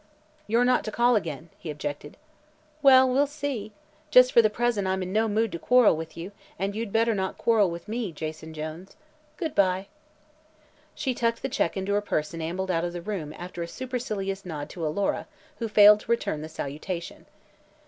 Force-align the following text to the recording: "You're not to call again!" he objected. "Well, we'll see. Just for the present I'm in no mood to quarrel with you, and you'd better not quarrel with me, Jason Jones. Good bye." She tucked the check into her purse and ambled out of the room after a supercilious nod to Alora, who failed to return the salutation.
"You're 0.47 0.65
not 0.65 0.83
to 0.85 0.91
call 0.91 1.15
again!" 1.15 1.49
he 1.59 1.69
objected. 1.69 2.17
"Well, 2.81 3.07
we'll 3.07 3.27
see. 3.27 3.71
Just 4.09 4.31
for 4.31 4.41
the 4.41 4.49
present 4.49 4.87
I'm 4.87 5.03
in 5.03 5.13
no 5.13 5.27
mood 5.27 5.51
to 5.51 5.59
quarrel 5.59 5.95
with 5.95 6.17
you, 6.17 6.31
and 6.57 6.73
you'd 6.75 6.91
better 6.91 7.13
not 7.13 7.37
quarrel 7.37 7.69
with 7.69 7.87
me, 7.87 8.11
Jason 8.11 8.51
Jones. 8.51 8.95
Good 9.37 9.53
bye." 9.53 9.85
She 10.95 11.13
tucked 11.13 11.43
the 11.43 11.49
check 11.49 11.77
into 11.77 11.93
her 11.93 12.01
purse 12.01 12.33
and 12.33 12.41
ambled 12.41 12.71
out 12.71 12.83
of 12.83 12.93
the 12.93 13.01
room 13.03 13.31
after 13.37 13.61
a 13.61 13.67
supercilious 13.67 14.43
nod 14.43 14.71
to 14.71 14.83
Alora, 14.87 15.27
who 15.59 15.67
failed 15.67 15.99
to 15.99 16.09
return 16.09 16.41
the 16.41 16.49
salutation. 16.49 17.27